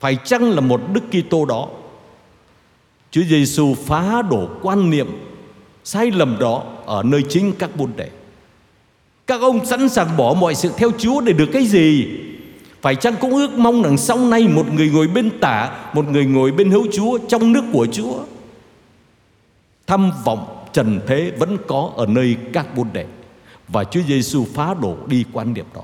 Phải 0.00 0.16
chăng 0.24 0.50
là 0.50 0.60
một 0.60 0.80
Đức 0.92 1.02
Kitô 1.10 1.44
đó? 1.44 1.68
Chúa 3.10 3.22
Giêsu 3.22 3.74
phá 3.74 4.22
đổ 4.22 4.48
quan 4.62 4.90
niệm 4.90 5.06
sai 5.84 6.10
lầm 6.10 6.36
đó 6.40 6.64
ở 6.86 7.02
nơi 7.02 7.22
chính 7.28 7.52
các 7.58 7.76
môn 7.76 7.90
đệ. 7.96 8.10
Các 9.26 9.40
ông 9.40 9.66
sẵn 9.66 9.88
sàng 9.88 10.16
bỏ 10.16 10.34
mọi 10.34 10.54
sự 10.54 10.72
theo 10.76 10.90
Chúa 10.98 11.20
để 11.20 11.32
được 11.32 11.48
cái 11.52 11.66
gì? 11.66 12.08
Phải 12.82 12.94
chăng 12.96 13.14
cũng 13.20 13.34
ước 13.36 13.58
mong 13.58 13.82
rằng 13.82 13.96
sau 13.96 14.18
này 14.18 14.48
một 14.48 14.72
người 14.72 14.90
ngồi 14.90 15.08
bên 15.08 15.30
tả, 15.40 15.70
một 15.94 16.08
người 16.08 16.26
ngồi 16.26 16.52
bên 16.52 16.70
hữu 16.70 16.86
Chúa 16.92 17.18
trong 17.28 17.52
nước 17.52 17.64
của 17.72 17.86
Chúa? 17.92 18.18
Tham 19.86 20.10
vọng 20.24 20.66
trần 20.72 21.00
thế 21.06 21.32
vẫn 21.38 21.58
có 21.66 21.92
ở 21.96 22.06
nơi 22.06 22.36
các 22.52 22.76
môn 22.76 22.88
đệ 22.92 23.06
và 23.68 23.84
Chúa 23.84 24.00
Giêsu 24.08 24.46
phá 24.54 24.74
đổ 24.74 24.96
đi 25.06 25.24
quan 25.32 25.54
niệm 25.54 25.66
đó. 25.74 25.82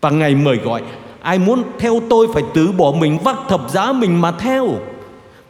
Và 0.00 0.10
Ngài 0.10 0.34
mời 0.34 0.56
gọi 0.56 0.82
ai 1.24 1.38
muốn 1.38 1.62
theo 1.78 2.00
tôi 2.10 2.28
phải 2.34 2.42
từ 2.54 2.72
bỏ 2.72 2.92
mình 2.98 3.18
vác 3.24 3.36
thập 3.48 3.70
giá 3.70 3.92
mình 3.92 4.20
mà 4.20 4.32
theo. 4.32 4.68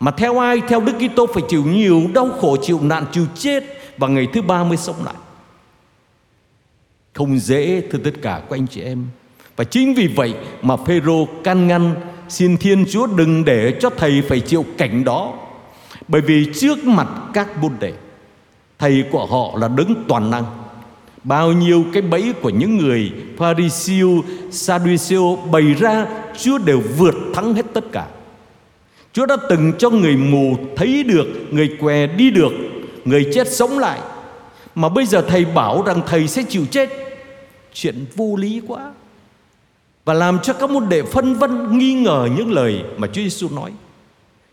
Mà 0.01 0.11
theo 0.11 0.39
ai? 0.39 0.63
Theo 0.69 0.81
Đức 0.81 0.93
Kitô 0.93 1.27
phải 1.27 1.43
chịu 1.49 1.65
nhiều 1.65 2.03
đau 2.15 2.29
khổ, 2.41 2.57
chịu 2.63 2.81
nạn, 2.83 3.05
chịu 3.13 3.27
chết 3.35 3.65
và 3.99 4.09
ngày 4.09 4.29
thứ 4.33 4.43
ba 4.43 4.65
mới 4.65 4.77
sống 4.77 5.05
lại. 5.05 5.15
Không 7.13 7.39
dễ 7.39 7.83
thưa 7.91 7.99
tất 7.99 8.11
cả 8.23 8.43
các 8.51 8.57
anh 8.57 8.67
chị 8.67 8.81
em. 8.81 9.07
Và 9.57 9.65
chính 9.65 9.95
vì 9.95 10.07
vậy 10.07 10.35
mà 10.63 10.77
Phêrô 10.77 11.29
can 11.45 11.69
ngăn 11.69 11.95
xin 12.29 12.57
Thiên 12.57 12.85
Chúa 12.91 13.07
đừng 13.07 13.45
để 13.45 13.75
cho 13.81 13.91
thầy 13.91 14.23
phải 14.29 14.41
chịu 14.41 14.65
cảnh 14.79 15.05
đó. 15.05 15.33
Bởi 16.09 16.21
vì 16.21 16.47
trước 16.55 16.85
mặt 16.85 17.09
các 17.33 17.63
môn 17.63 17.73
đệ, 17.81 17.93
thầy 18.79 19.05
của 19.11 19.27
họ 19.27 19.59
là 19.59 19.69
đứng 19.69 20.05
toàn 20.09 20.31
năng. 20.31 20.45
Bao 21.25 21.53
nhiêu 21.53 21.85
cái 21.93 22.03
bẫy 22.03 22.33
của 22.43 22.51
những 22.51 22.77
người 22.77 23.13
Pharisêu, 23.37 24.25
Sadduceo 24.51 25.39
bày 25.53 25.63
ra 25.63 26.07
Chúa 26.39 26.59
đều 26.59 26.83
vượt 26.99 27.15
thắng 27.35 27.55
hết 27.55 27.67
tất 27.73 27.85
cả. 27.93 28.07
Chúa 29.13 29.27
đã 29.27 29.37
từng 29.49 29.73
cho 29.79 29.91
người 29.91 30.17
mù 30.17 30.57
thấy 30.77 31.05
được, 31.05 31.27
người 31.51 31.77
què 31.81 32.07
đi 32.07 32.31
được, 32.31 32.53
người 33.05 33.31
chết 33.35 33.53
sống 33.53 33.79
lại. 33.79 34.01
Mà 34.75 34.89
bây 34.89 35.07
giờ 35.07 35.25
thầy 35.29 35.45
bảo 35.45 35.83
rằng 35.83 36.01
thầy 36.07 36.29
sẽ 36.29 36.43
chịu 36.49 36.67
chết. 36.71 36.91
Chuyện 37.73 38.07
vô 38.15 38.37
lý 38.37 38.61
quá. 38.67 38.93
Và 40.05 40.15
làm 40.15 40.39
cho 40.43 40.53
các 40.53 40.71
môn 40.71 40.89
đệ 40.89 41.03
phân 41.03 41.35
vân 41.35 41.79
nghi 41.79 41.95
ngờ 41.95 42.29
những 42.37 42.53
lời 42.53 42.83
mà 42.97 43.07
Chúa 43.07 43.23
Giêsu 43.23 43.49
nói. 43.57 43.71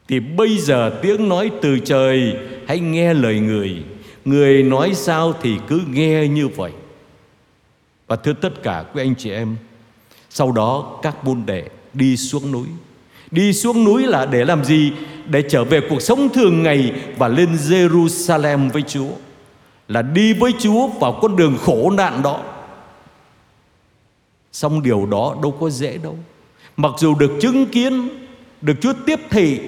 Thì 0.08 0.20
bây 0.20 0.58
giờ 0.58 1.00
tiếng 1.02 1.30
nói 1.30 1.52
từ 1.62 1.80
trời 1.80 2.36
hãy 2.68 2.80
nghe 2.80 3.14
lời 3.14 3.40
người. 3.40 3.84
Người 4.26 4.64
nói 4.64 4.92
sao 4.94 5.34
thì 5.42 5.58
cứ 5.68 5.82
nghe 5.90 6.28
như 6.28 6.48
vậy. 6.48 6.72
Và 8.08 8.16
thưa 8.16 8.34
tất 8.34 8.64
cả 8.64 8.86
quý 8.94 9.02
anh 9.02 9.16
chị 9.16 9.32
em, 9.32 9.56
sau 10.30 10.52
đó 10.52 11.00
các 11.02 11.26
môn 11.26 11.44
đệ 11.46 11.70
đi 11.94 12.18
xuống 12.18 12.52
núi 12.52 12.68
Đi 13.32 13.54
xuống 13.54 13.84
núi 13.84 14.04
là 14.04 14.26
để 14.26 14.46
làm 14.46 14.66
gì? 14.66 14.92
Để 15.26 15.44
trở 15.50 15.64
về 15.64 15.82
cuộc 15.90 16.02
sống 16.02 16.30
thường 16.30 16.64
ngày 16.64 16.94
và 17.18 17.28
lên 17.28 17.56
Jerusalem 17.56 18.70
với 18.72 18.82
Chúa. 18.82 19.10
Là 19.88 20.02
đi 20.02 20.34
với 20.34 20.52
Chúa 20.60 20.88
vào 20.88 21.20
con 21.22 21.36
đường 21.36 21.58
khổ 21.62 21.90
nạn 21.90 22.22
đó. 22.24 22.44
Xong 24.52 24.84
điều 24.84 25.06
đó 25.06 25.36
đâu 25.42 25.52
có 25.60 25.70
dễ 25.70 25.98
đâu. 25.98 26.18
Mặc 26.78 26.92
dù 26.98 27.16
được 27.16 27.32
chứng 27.42 27.66
kiến, 27.66 28.10
được 28.62 28.74
Chúa 28.82 28.94
tiếp 29.06 29.20
thị 29.30 29.60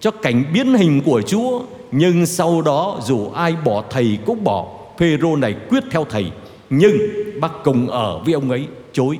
cho 0.00 0.10
cảnh 0.10 0.44
biến 0.54 0.74
hình 0.74 1.00
của 1.04 1.22
Chúa, 1.22 1.62
nhưng 1.92 2.26
sau 2.26 2.62
đó 2.62 3.00
dù 3.02 3.30
ai 3.30 3.56
bỏ 3.64 3.84
thầy 3.90 4.18
cũng 4.26 4.44
bỏ. 4.44 4.78
Phêrô 4.98 5.36
này 5.36 5.56
quyết 5.68 5.84
theo 5.90 6.06
thầy, 6.10 6.32
nhưng 6.70 6.96
bác 7.40 7.52
cùng 7.64 7.88
ở 7.88 8.18
với 8.18 8.34
ông 8.34 8.50
ấy 8.50 8.66
chối, 8.92 9.18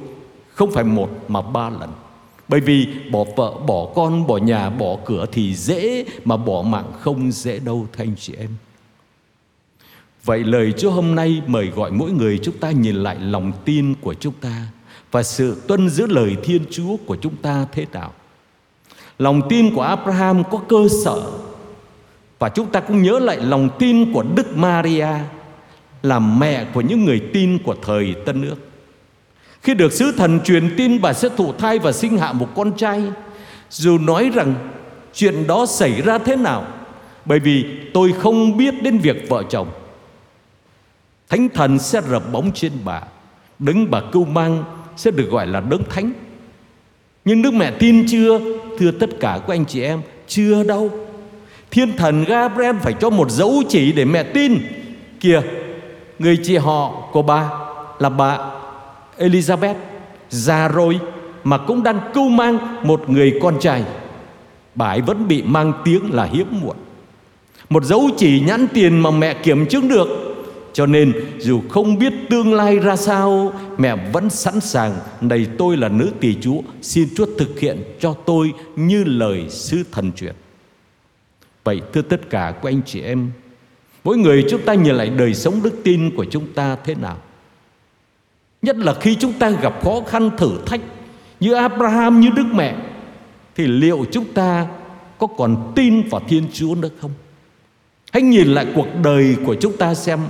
không 0.55 0.71
phải 0.71 0.85
một 0.85 1.09
mà 1.29 1.43
ba 1.43 1.71
lần. 1.71 1.91
Bởi 2.52 2.61
vì 2.61 2.87
bỏ 3.11 3.25
vợ, 3.37 3.55
bỏ 3.67 3.87
con, 3.95 4.26
bỏ 4.26 4.37
nhà, 4.37 4.71
bỏ 4.71 4.97
cửa 5.05 5.26
thì 5.33 5.55
dễ 5.55 6.05
Mà 6.25 6.37
bỏ 6.37 6.62
mạng 6.62 6.93
không 7.00 7.33
dễ 7.33 7.59
đâu 7.59 7.87
thưa 7.93 8.05
anh 8.05 8.14
chị 8.17 8.35
em 8.38 8.50
Vậy 10.25 10.45
lời 10.45 10.73
Chúa 10.79 10.91
hôm 10.91 11.14
nay 11.14 11.43
mời 11.47 11.67
gọi 11.67 11.91
mỗi 11.91 12.11
người 12.11 12.38
chúng 12.43 12.59
ta 12.59 12.71
nhìn 12.71 12.97
lại 12.97 13.17
lòng 13.21 13.52
tin 13.64 13.95
của 14.00 14.14
chúng 14.14 14.35
ta 14.41 14.67
Và 15.11 15.23
sự 15.23 15.62
tuân 15.69 15.88
giữ 15.88 16.07
lời 16.07 16.37
Thiên 16.45 16.62
Chúa 16.71 16.97
của 17.07 17.17
chúng 17.17 17.37
ta 17.37 17.67
thế 17.73 17.87
nào 17.93 18.12
Lòng 19.19 19.43
tin 19.49 19.75
của 19.75 19.83
Abraham 19.83 20.45
có 20.50 20.59
cơ 20.69 20.88
sở 21.05 21.23
và 22.42 22.49
chúng 22.49 22.66
ta 22.66 22.80
cũng 22.80 23.02
nhớ 23.02 23.18
lại 23.18 23.37
lòng 23.37 23.68
tin 23.78 24.12
của 24.12 24.25
Đức 24.37 24.56
Maria 24.56 25.08
Là 26.02 26.18
mẹ 26.18 26.66
của 26.75 26.80
những 26.80 27.04
người 27.04 27.20
tin 27.32 27.58
của 27.58 27.76
thời 27.82 28.14
Tân 28.26 28.40
Nước. 28.40 28.54
Khi 29.62 29.75
được 29.75 29.92
sứ 29.92 30.12
thần 30.12 30.40
truyền 30.44 30.75
tin 30.76 31.00
bà 31.00 31.12
sẽ 31.12 31.28
thụ 31.37 31.52
thai 31.52 31.78
và 31.78 31.92
sinh 31.92 32.18
hạ 32.18 32.32
một 32.32 32.49
con 32.54 32.76
trai, 32.76 33.02
Dù 33.70 33.99
nói 33.99 34.30
rằng 34.34 34.54
chuyện 35.14 35.46
đó 35.46 35.66
xảy 35.66 36.02
ra 36.02 36.18
thế 36.18 36.37
nào, 36.37 36.66
Bởi 37.25 37.38
vì 37.38 37.64
tôi 37.94 38.12
không 38.12 38.56
biết 38.56 38.82
đến 38.82 38.99
việc 38.99 39.28
vợ 39.28 39.42
chồng. 39.50 39.68
Thánh 41.28 41.49
thần 41.49 41.78
sẽ 41.78 42.00
rập 42.11 42.32
bóng 42.32 42.52
trên 42.52 42.72
bà 42.84 43.02
Đấng 43.58 43.90
bà 43.90 44.00
cưu 44.12 44.25
mang 44.25 44.64
sẽ 44.96 45.11
được 45.11 45.30
gọi 45.30 45.46
là 45.46 45.61
đấng 45.61 45.84
thánh. 45.90 46.12
Nhưng 47.25 47.42
Đức 47.42 47.54
mẹ 47.54 47.70
tin 47.70 48.06
chưa? 48.08 48.40
Thưa 48.78 48.90
tất 48.90 49.11
cả 49.20 49.40
các 49.46 49.54
anh 49.54 49.64
chị 49.66 49.82
em, 49.82 50.02
Chưa 50.26 50.64
đâu. 50.64 51.01
Thiên 51.73 51.97
thần 51.97 52.25
Gabriel 52.25 52.76
phải 52.76 52.93
cho 53.00 53.11
một 53.11 53.31
dấu 53.31 53.62
chỉ 53.69 53.93
để 53.93 54.05
mẹ 54.05 54.23
tin. 54.23 54.59
Kìa, 55.21 55.43
Người 56.19 56.38
chị 56.43 56.57
họ 56.57 57.09
của 57.12 57.23
bà 57.23 57.50
Là 57.99 58.09
bà 58.09 58.38
Elizabeth 59.19 59.75
già 60.31 60.69
rồi 60.69 61.00
mà 61.45 61.59
cũng 61.59 61.83
đang 61.83 62.00
cưu 62.14 62.29
mang 62.29 62.59
một 62.83 63.11
người 63.11 63.38
con 63.43 63.61
trai. 63.61 63.85
Bà 64.75 64.87
ấy 64.87 65.00
vẫn 65.00 65.29
bị 65.29 65.43
mang 65.43 65.73
tiếng 65.85 66.14
là 66.14 66.25
hiếm 66.25 66.47
muộn. 66.62 66.76
Một 67.69 67.85
dấu 67.85 68.09
chỉ 68.17 68.41
nhãn 68.47 68.67
tiền 68.75 69.00
mà 69.00 69.11
mẹ 69.11 69.35
kiểm 69.35 69.67
chứng 69.67 69.88
được. 69.88 70.09
Cho 70.73 70.87
nên, 70.87 71.12
dù 71.38 71.61
không 71.69 71.99
biết 71.99 72.12
tương 72.31 72.55
lai 72.55 72.79
ra 72.79 72.97
sao, 72.97 73.52
Mẹ 73.79 73.97
vẫn 74.12 74.31
sẵn 74.31 74.61
sàng, 74.61 74.93
Này 75.21 75.47
tôi 75.59 75.76
là 75.76 75.88
nữ 75.88 76.11
tỳ 76.21 76.35
chúa, 76.41 76.61
Xin 76.83 77.09
Chúa 77.17 77.26
thực 77.38 77.61
hiện 77.61 77.83
cho 78.00 78.14
tôi 78.26 78.52
Như 78.76 79.05
lời 79.05 79.47
sứ 79.49 79.83
thần 79.93 80.12
truyền. 80.12 80.35
Vậy 81.64 81.81
thưa 81.92 82.02
tất 82.02 82.31
cả 82.31 82.54
các 82.62 82.69
anh 82.69 82.81
chị 82.87 83.00
em, 83.00 83.31
Mỗi 84.04 84.16
người 84.16 84.45
chúng 84.50 84.62
ta 84.62 84.75
nhìn 84.75 84.95
lại 84.95 85.11
đời 85.11 85.35
sống 85.35 85.62
đức 85.62 85.81
tin 85.85 86.16
của 86.16 86.25
chúng 86.25 86.52
ta 86.52 86.76
thế 86.85 86.95
nào 86.95 87.19
Nhất 88.62 88.76
là 88.76 88.95
khi 88.95 89.16
chúng 89.21 89.33
ta 89.33 89.50
gặp 89.50 89.85
khó 89.85 90.00
khăn 90.07 90.31
thử 90.38 90.50
thách 90.66 90.81
Như 91.40 91.52
Abraham, 91.52 92.21
như 92.21 92.28
Đức 92.37 92.47
Mẹ, 92.54 92.76
Thì 93.57 93.66
liệu 93.66 94.04
chúng 94.12 94.25
ta 94.25 94.66
có 95.19 95.26
còn 95.26 95.73
tin 95.76 96.09
vào 96.09 96.21
Thiên 96.28 96.45
Chúa 96.52 96.75
nữa 96.75 96.88
không? 97.00 97.11
Hãy 98.12 98.23
nhìn 98.23 98.49
lại 98.49 98.66
cuộc 98.75 98.87
đời 99.02 99.37
của 99.47 99.54
chúng 99.54 99.76
ta 99.76 99.95
xem, 99.95 100.21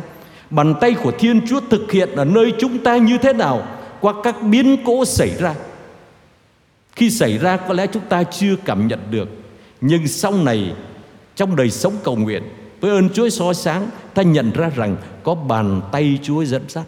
Bàn 0.50 0.74
tay 0.80 0.94
của 1.02 1.12
Thiên 1.18 1.46
Chúa 1.46 1.60
thực 1.70 1.92
hiện 1.92 2.08
ở 2.16 2.24
nơi 2.24 2.52
chúng 2.58 2.78
ta 2.78 2.96
như 2.96 3.18
thế 3.18 3.32
nào 3.32 3.66
Qua 4.00 4.14
các 4.22 4.42
biến 4.42 4.76
cố 4.84 5.04
xảy 5.04 5.30
ra 5.38 5.54
Khi 6.96 7.10
xảy 7.10 7.38
ra 7.38 7.56
có 7.56 7.74
lẽ 7.74 7.86
chúng 7.86 8.02
ta 8.08 8.22
chưa 8.22 8.56
cảm 8.64 8.88
nhận 8.88 9.00
được, 9.10 9.28
Nhưng 9.80 10.08
sau 10.08 10.32
này 10.32 10.74
trong 11.36 11.56
đời 11.56 11.70
sống 11.70 11.94
cầu 12.04 12.16
nguyện 12.16 12.42
Với 12.80 12.90
ơn 12.90 13.08
Chúa 13.10 13.28
soi 13.28 13.54
sáng, 13.54 13.90
Ta 14.14 14.22
nhận 14.22 14.52
ra 14.52 14.70
rằng 14.76 14.96
Có 15.22 15.34
bàn 15.34 15.80
tay 15.92 16.18
Chúa 16.22 16.44
dẫn 16.44 16.62
dắt 16.68 16.84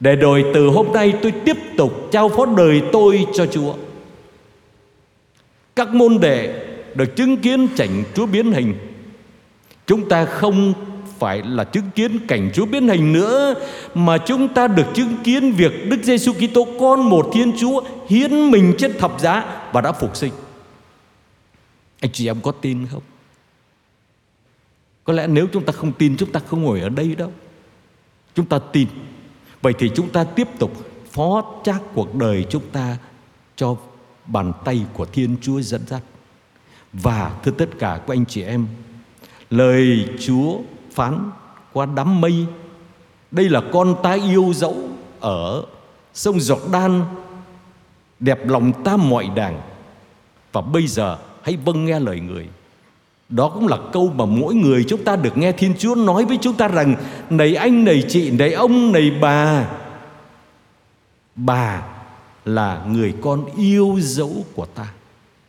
để 0.00 0.16
rồi 0.16 0.44
từ 0.54 0.66
hôm 0.66 0.92
nay 0.92 1.14
tôi 1.22 1.32
tiếp 1.44 1.56
tục 1.76 2.08
trao 2.12 2.28
phó 2.28 2.46
đời 2.46 2.82
tôi 2.92 3.26
cho 3.34 3.46
Chúa 3.46 3.74
Các 5.76 5.94
môn 5.94 6.18
đệ 6.20 6.66
được 6.94 7.16
chứng 7.16 7.36
kiến 7.36 7.68
cảnh 7.76 8.04
Chúa 8.14 8.26
biến 8.26 8.52
hình 8.52 8.74
Chúng 9.86 10.08
ta 10.08 10.24
không 10.24 10.74
phải 11.18 11.42
là 11.42 11.64
chứng 11.64 11.90
kiến 11.94 12.18
cảnh 12.28 12.50
Chúa 12.54 12.66
biến 12.66 12.88
hình 12.88 13.12
nữa, 13.12 13.54
mà 13.94 14.18
chúng 14.18 14.48
ta 14.48 14.68
được 14.68 14.86
chứng 14.94 15.16
kiến 15.24 15.52
việc 15.52 15.72
Đức 15.90 15.96
Giêsu 16.02 16.32
Kitô, 16.32 16.66
con 16.80 17.00
một 17.10 17.30
Thiên 17.32 17.52
Chúa, 17.58 17.82
hiến 18.08 18.50
mình 18.50 18.74
trên 18.78 18.98
thập 18.98 19.20
giá 19.20 19.62
và 19.72 19.80
đã 19.80 19.92
phục 19.92 20.16
sinh. 20.16 20.32
Anh 22.00 22.12
chị 22.12 22.26
em 22.26 22.40
có 22.40 22.52
tin 22.52 22.86
không? 22.86 23.02
Có 25.06 25.12
lẽ 25.12 25.26
nếu 25.26 25.46
chúng 25.52 25.64
ta 25.64 25.72
không 25.72 25.92
tin 25.92 26.16
chúng 26.16 26.32
ta 26.32 26.40
không 26.46 26.62
ngồi 26.62 26.80
ở 26.80 26.88
đây 26.88 27.14
đâu. 27.14 27.32
Chúng 28.34 28.46
ta 28.46 28.58
tin 28.72 28.88
Vậy 29.62 29.74
thì 29.78 29.90
chúng 29.94 30.08
ta 30.08 30.24
tiếp 30.24 30.48
tục 30.58 30.72
phó 31.10 31.44
trác 31.64 31.82
cuộc 31.94 32.14
đời 32.14 32.46
chúng 32.50 32.62
ta 32.72 32.96
cho 33.56 33.76
bàn 34.26 34.52
tay 34.64 34.84
của 34.92 35.04
Thiên 35.04 35.36
Chúa 35.42 35.60
dẫn 35.60 35.86
dắt. 35.86 36.02
Và 36.92 37.40
thưa 37.42 37.52
tất 37.52 37.68
cả 37.78 38.00
các 38.06 38.14
anh 38.14 38.26
chị 38.26 38.42
em, 38.42 38.66
lời 39.50 40.08
Chúa 40.26 40.58
phán 40.92 41.30
qua 41.72 41.86
đám 41.86 42.20
mây, 42.20 42.46
đây 43.30 43.48
là 43.48 43.62
con 43.72 43.94
ta 44.02 44.12
yêu 44.12 44.52
dấu 44.54 44.88
ở 45.20 45.64
sông 46.14 46.40
Giọt 46.40 46.60
Đan, 46.72 47.04
đẹp 48.20 48.46
lòng 48.46 48.82
ta 48.84 48.96
mọi 48.96 49.30
đàng. 49.36 49.60
Và 50.52 50.60
bây 50.60 50.86
giờ 50.86 51.18
hãy 51.42 51.56
vâng 51.56 51.84
nghe 51.84 52.00
lời 52.00 52.20
người. 52.20 52.48
Đó 53.28 53.48
cũng 53.48 53.66
là 53.66 53.76
câu 53.92 54.12
mà 54.16 54.24
mỗi 54.24 54.54
người 54.54 54.84
chúng 54.84 55.04
ta 55.04 55.16
được 55.16 55.36
nghe 55.36 55.52
Thiên 55.52 55.74
Chúa 55.78 55.94
nói 55.94 56.24
với 56.24 56.38
chúng 56.40 56.54
ta 56.54 56.68
rằng 56.68 56.94
Này 57.30 57.54
anh, 57.54 57.84
này 57.84 58.04
chị, 58.08 58.30
này 58.30 58.52
ông, 58.52 58.92
này 58.92 59.10
bà. 59.20 59.68
Bà 61.36 61.82
là 62.44 62.84
người 62.88 63.14
con 63.20 63.44
yêu 63.56 63.96
dấu 64.00 64.44
của 64.54 64.66
ta. 64.66 64.86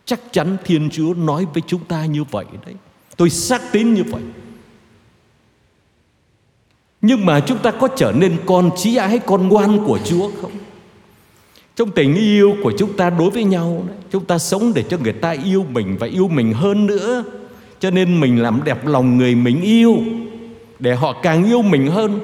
Chắc 0.06 0.20
chắn 0.32 0.58
thiên 0.66 0.90
chúa 0.90 1.14
nói 1.14 1.46
với 1.54 1.64
chúng 1.68 1.84
ta 1.84 2.06
như 2.06 2.24
vậy 2.24 2.46
đấy. 2.66 2.76
Tôi 3.18 3.30
xác 3.30 3.62
tín 3.72 3.94
như 3.94 4.04
vậy. 4.04 4.22
Nhưng 7.02 7.26
mà 7.26 7.40
chúng 7.40 7.58
ta 7.58 7.72
có 7.72 7.88
trở 7.88 8.12
nên 8.12 8.38
con 8.46 8.70
trí 8.78 8.96
ái 8.96 9.20
con 9.20 9.48
ngoan 9.48 9.86
của 9.86 10.00
chúa 10.06 10.32
không? 10.42 10.52
Trong 11.76 11.92
tình 11.92 12.16
yêu 12.16 12.56
của 12.64 12.74
chúng 12.78 12.98
ta 12.98 13.10
đối 13.10 13.30
với 13.30 13.44
nhau 13.44 13.86
chúng 14.12 14.26
ta 14.26 14.38
sống 14.38 14.72
để 14.76 14.84
cho 14.90 14.98
người 14.98 15.14
ta 15.14 15.32
yêu 15.32 15.66
mình 15.72 15.98
và 16.00 16.08
yêu 16.08 16.28
mình 16.28 16.54
hơn 16.54 16.86
nữa 16.86 17.24
cho 17.80 17.92
nên 17.92 18.20
mình 18.20 18.42
làm 18.42 18.64
đẹp 18.64 18.86
lòng 18.88 19.18
người 19.18 19.36
mình 19.36 19.62
yêu 19.62 19.98
để 20.80 20.96
họ 20.96 21.14
càng 21.14 21.46
yêu 21.46 21.62
mình 21.62 21.88
hơn. 21.88 22.20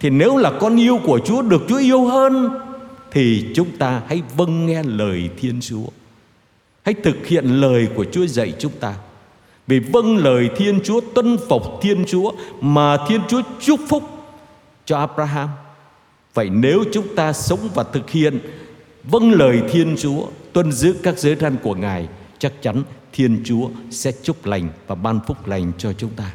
Thì 0.00 0.10
nếu 0.10 0.36
là 0.36 0.52
con 0.60 0.80
yêu 0.80 0.98
của 1.04 1.18
chúa 1.24 1.42
được 1.42 1.62
chúa 1.68 1.78
yêu 1.78 2.04
hơn 2.04 2.48
thì 3.10 3.46
chúng 3.54 3.70
ta 3.78 4.02
hãy 4.08 4.22
vâng 4.36 4.66
nghe 4.66 4.82
lời 4.82 5.30
thiên 5.40 5.60
chúa. 5.60 5.86
Hãy 6.84 6.94
thực 6.94 7.26
hiện 7.26 7.44
lời 7.44 7.88
của 7.94 8.04
chúa 8.12 8.26
dạy 8.26 8.54
chúng 8.58 8.72
ta. 8.80 8.94
Vì 9.66 9.78
vâng 9.78 10.16
lời 10.16 10.50
thiên 10.56 10.80
chúa 10.84 11.00
tuân 11.14 11.36
phục 11.48 11.62
thiên 11.82 12.04
chúa 12.06 12.32
mà 12.60 12.96
thiên 13.08 13.20
chúa 13.28 13.42
chúc 13.60 13.80
phúc 13.88 14.02
cho 14.84 14.98
abraham. 14.98 15.48
Vậy 16.34 16.50
nếu 16.50 16.84
chúng 16.92 17.14
ta 17.16 17.32
sống 17.32 17.68
và 17.74 17.82
thực 17.82 18.10
hiện 18.10 18.38
vâng 19.04 19.32
lời 19.32 19.62
Thiên 19.70 19.96
Chúa, 19.98 20.26
tuân 20.52 20.72
giữ 20.72 20.94
các 21.02 21.18
giới 21.18 21.36
răn 21.36 21.56
của 21.62 21.74
Ngài, 21.74 22.08
chắc 22.38 22.62
chắn 22.62 22.82
Thiên 23.12 23.42
Chúa 23.44 23.70
sẽ 23.90 24.12
chúc 24.22 24.46
lành 24.46 24.68
và 24.86 24.94
ban 24.94 25.20
phúc 25.26 25.46
lành 25.46 25.72
cho 25.78 25.92
chúng 25.92 26.10
ta. 26.10 26.34